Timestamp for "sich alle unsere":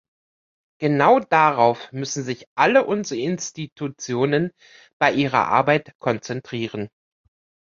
2.23-3.21